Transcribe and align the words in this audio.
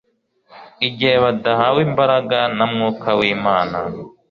Igihe 0.87 1.15
badahawe 1.23 1.79
imbaraga 1.87 2.39
na 2.57 2.65
Mwuka 2.73 3.09
wImana 3.19 3.77